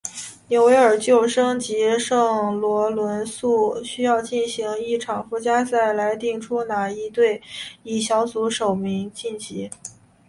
[0.47, 7.39] 纽维尔旧生及圣罗伦素需要进行一场附加赛来定出哪一队
[7.83, 9.69] 以小组首名晋级。